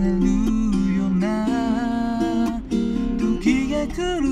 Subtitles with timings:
[0.00, 0.16] せる
[0.96, 2.62] ような。
[3.18, 4.24] 時が来る。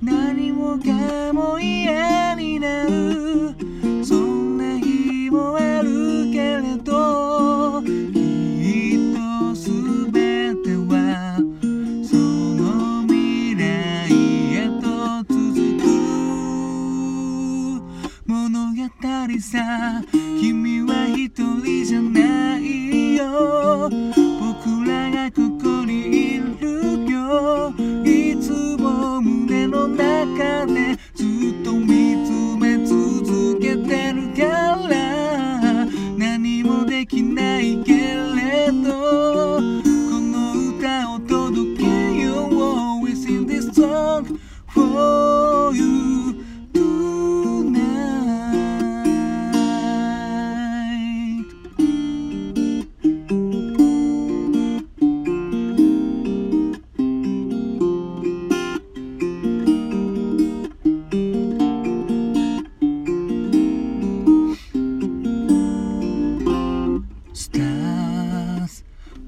[0.00, 3.56] 何もかも嫌になる。
[4.04, 7.88] そんな日もあるけれどき
[8.94, 10.12] っと全
[10.62, 10.94] ては
[12.04, 13.60] その未来
[14.54, 14.84] へと
[15.34, 15.34] 続
[15.80, 15.82] く。
[18.26, 18.78] 物語
[19.40, 20.00] さ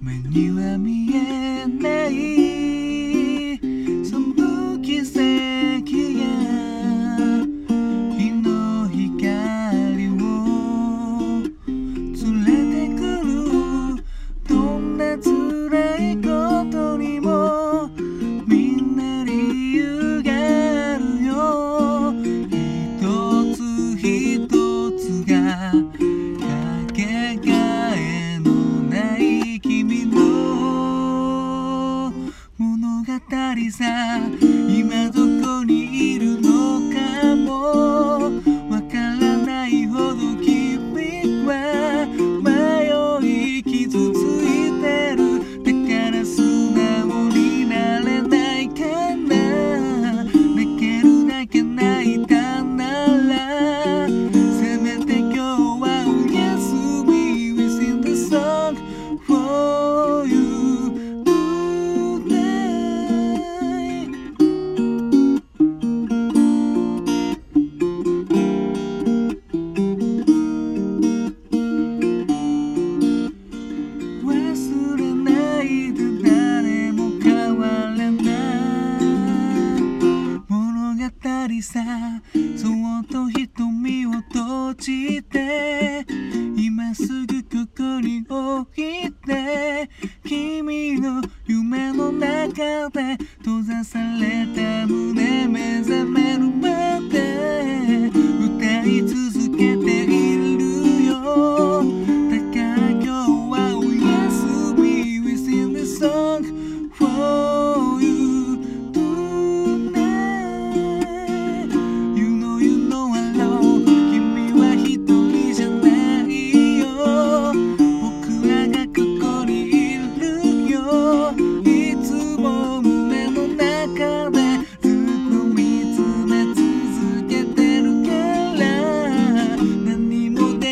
[0.06, 2.45] 目には見えない
[92.96, 96.65] 閉ざされた胸目覚めるま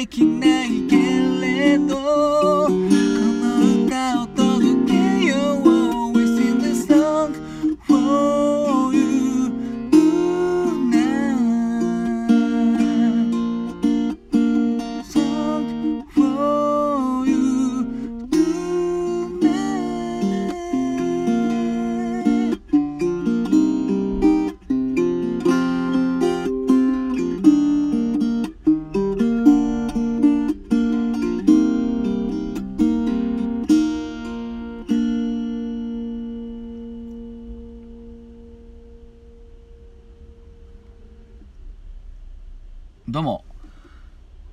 [0.07, 0.54] 何も
[43.15, 43.45] どうも。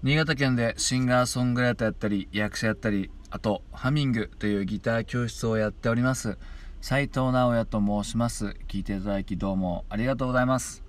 [0.04, 6.38] 新潟県でシンガーソングライターやったり役者やったりあとハミングというギター教室をやっております。
[6.80, 8.56] 斉藤直也と申します。
[8.68, 10.84] 聞いていただきどうもありがとうございます。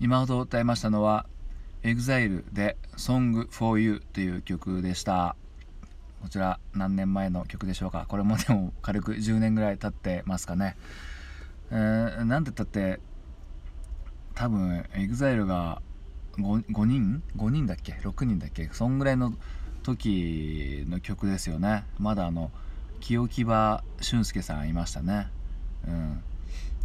[0.00, 1.24] 今ほど歌いましたのは
[1.82, 5.34] EXILE で「Song for You」という曲でした。
[6.20, 8.04] こちら何年前の曲でしょうか。
[8.06, 10.76] これもでも軽く10年ぐらい経ってますかね。
[11.70, 13.00] えー、なんて言ったって
[14.34, 15.80] 多分 EXILE が
[16.38, 18.68] 5, 5人 ?5 人だっけ ?6 人だっけ？
[18.72, 19.32] そんぐらいの
[19.82, 21.84] 時の曲ですよね。
[21.98, 22.50] まだあの
[23.00, 25.28] 清木場俊介さんいましたね。
[25.86, 26.22] うん。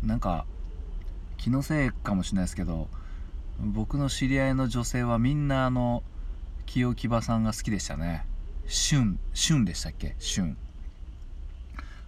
[0.03, 0.45] なんか
[1.37, 2.87] 気のせいかもしれないですけど
[3.59, 6.03] 僕の知り合いの女性はみんなあの
[6.65, 8.25] 清木場さんが好きでしたね。
[8.67, 10.15] 俊俊でしたっけ？
[10.19, 10.55] 俊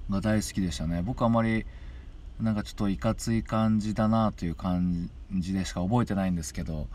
[0.10, 1.02] が大好きでしたね。
[1.02, 1.66] 僕あまり
[2.40, 6.88] なんかちょっといかつい感じだなという感じでしか覚えてないんですけど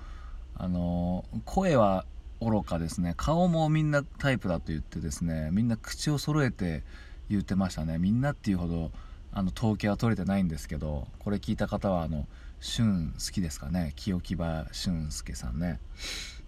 [0.59, 2.05] あの声は
[2.41, 3.15] 愚かですね。
[3.17, 6.83] 顔もみんなタイプだと言ってですねみんな口を揃えて
[7.31, 7.99] 言ってましたね。
[7.99, 8.91] みんなっていうほど
[9.33, 12.27] あの統計は取れてないんですけどこれ聞いた方はあの
[12.61, 13.93] 俊好きですかね。
[13.97, 15.81] 清木場俊介さんね。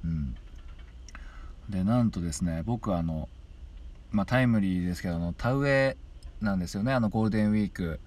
[0.05, 0.37] うん。
[1.69, 3.29] でなんとですね僕あの
[4.11, 5.97] まあタイムリーですけどあの田植え
[6.41, 6.93] なんですよね。
[6.93, 8.01] あのゴールデンウィーク。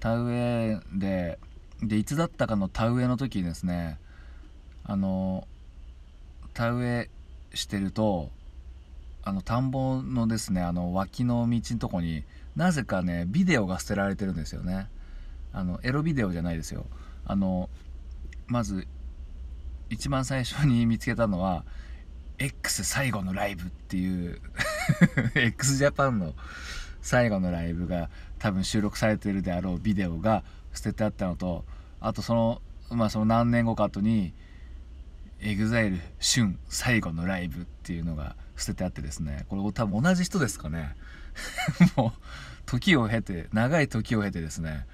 [0.00, 1.38] 田植えで
[1.82, 3.98] でいつだったかの田植えの時にですね
[4.88, 5.46] あの
[6.54, 7.10] 田植え
[7.54, 8.30] してると
[9.22, 12.24] あの田んぼのですねあの脇の道のとこに
[12.56, 14.88] なぜかねビデオが捨てられてるんですよね。
[15.52, 16.86] あのエロビデオじゃないですよ。
[17.26, 17.68] あの
[18.46, 18.88] まず
[19.90, 21.66] 一番最初に見つけたのは
[22.38, 24.40] X 最後のライブっていう
[25.36, 26.32] x ジャパンの
[27.02, 28.08] 最後のライブが
[28.38, 31.64] 多分収録されてるであろうビデオが捨ててあったのと
[32.00, 34.32] あとそのまあその何年後か後に
[35.40, 40.96] EXILE 春最後のライブっていうのが捨ててあってですねこれ多分同じ人ですかね。
[41.96, 42.20] もう
[42.66, 44.86] 時を経て長い時を経てですね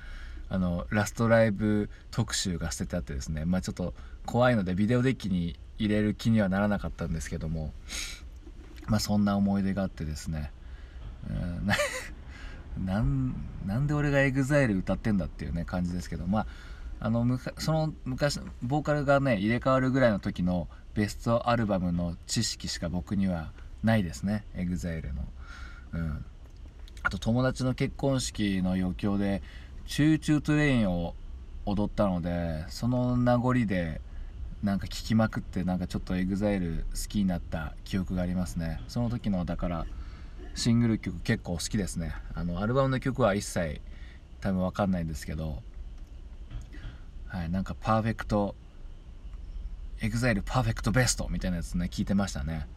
[0.48, 3.94] あのラストライブ特集が捨ててあってですねまあちょっと
[4.26, 7.72] 怖いのでビデオデッキに入れる気にはならなかったんですけども
[8.86, 10.52] まあそんな思い出があってですね
[11.28, 11.68] うん
[12.86, 16.46] なんで俺が EXILE 歌ってんだっていうね感じですけどまあ
[17.00, 23.52] あのむかその昔ボーカルがね入れ替わるぐらいの時のベストアルバムの知識しか僕には
[23.82, 24.44] ないですね。
[24.54, 25.24] EXILE の。
[25.92, 26.24] うん。
[27.02, 29.42] あと友達の結婚式の余興で
[29.86, 31.14] 「チューチュートレイン」を
[31.66, 34.00] 踊ったのでその名残で
[34.62, 38.80] なんか聴きまくってなんかちょっと EXILE 好きになった記憶がありますね。
[38.88, 39.86] その時のだから
[40.54, 42.14] シングル曲結構好きですね。
[42.34, 43.82] あのアルバムの曲は一切
[44.40, 45.62] 多分分かんないんですけど
[47.34, 48.54] はいなんかパーフェクト
[50.00, 52.68] EXILE パーフェクトベストみたいなやつね聞いてましたね、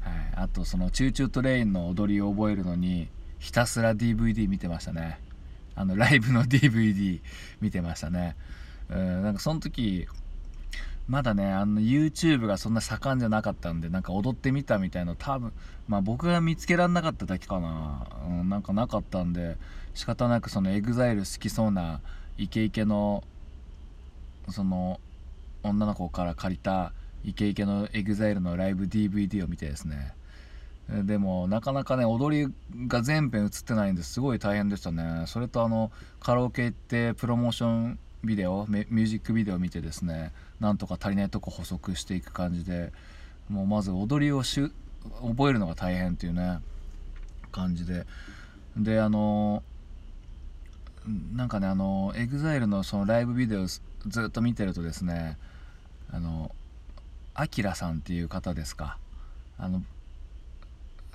[0.00, 3.08] はい、あとそのチューチュートレインの踊りを覚えるのに
[3.38, 5.20] ひたすら DVD 見てましたね。
[5.74, 7.20] あのライブの DVD
[7.60, 8.34] 見てましたね。
[8.88, 10.08] うんなんかその時
[11.06, 15.52] まだねあの YouTube がそんな盛んじゃなかったんでなんか踊ってみたみたいな多分
[15.88, 19.58] まあ僕が見つけられなかっただけかな、うん、なんかなかったんで
[19.92, 22.00] 仕方なくその EXILE 好きそうな
[22.38, 23.22] イケイケの
[24.50, 25.00] その
[25.62, 26.92] 女の子から借りた
[27.24, 30.14] イケイケの EXILE のライブ DVD を見てですね。
[30.88, 32.52] でもなかなかね踊り
[32.86, 35.24] が全編映ってないんですごい大変でしたね。
[35.26, 35.90] それとあの
[36.20, 42.92] カラオケ行ってプロモーションビデオミュージックビデオ見てですねなんとか足りないとこ補足していく感じで
[43.48, 44.70] もうまず踊りをし
[45.22, 46.60] 覚えるのが大変っていうね
[47.50, 48.06] 感じで。
[48.76, 49.62] であの
[51.34, 53.66] なんかねあの EXILE のそのライブビデオ
[54.06, 55.38] ずっと見てるとですね
[56.10, 56.54] あの
[57.34, 58.98] アキラさんっていう方ですか。
[59.58, 59.82] あの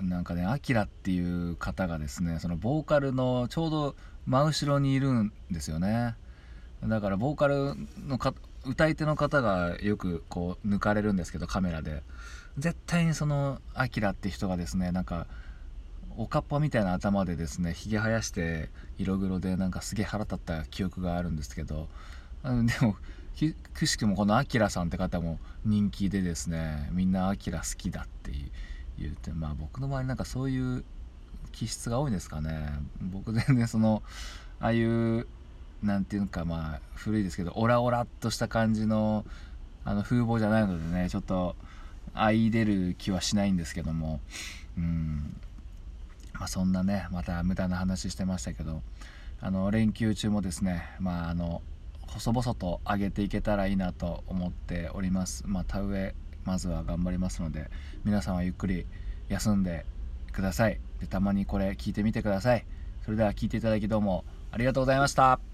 [0.00, 3.94] なんかねアキラっていう方がですねそのボーカルのちょうど
[4.26, 6.16] 真後ろにいるんですよね。
[6.84, 7.74] だからボーカル
[8.06, 8.34] のか
[8.64, 12.02] 歌い手の方がよくこう抜かれるんですけどカメラで。
[12.58, 15.26] 絶対にそのアキラって人がですねなんか
[16.16, 21.88] おかっぱみたいな頭でですねひげ生やして色黒でなんかすげえ腹立った記憶があるんですけど
[22.42, 22.96] でも
[23.74, 28.32] くしくもこのアキラさんって方も人気でですねみんなアキラ好きだって
[28.98, 30.84] 言ってまあ僕の周りなんかそういう
[31.52, 32.70] 気質が多いんですかね。
[33.00, 34.02] 僕全然その
[34.60, 35.26] ああいう
[35.82, 39.24] 何ていうかまあ古いですけどオラオラっとした感じの
[39.84, 41.56] あの風貌じゃないのでねちょっと
[42.14, 44.20] 相出る気はしないんですけども。
[44.76, 45.36] うん。
[46.34, 48.82] まあそんなねまた無駄な話してましたけど。
[49.44, 51.62] あの連休中もですねまああの
[52.06, 55.44] 細々と上げていけたらいいなと思っております。
[55.46, 57.70] まあ田植えまずは頑張りますので
[58.04, 58.86] 皆さんはゆっくり
[59.28, 59.86] 休んで
[60.32, 60.80] ください。
[61.00, 62.64] でたまにこれ聞いてみてください。
[63.04, 65.51] それでは聞いていただきどうもありがとうございました。